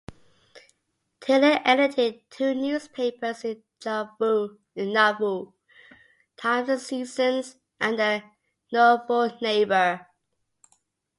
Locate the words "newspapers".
2.55-3.45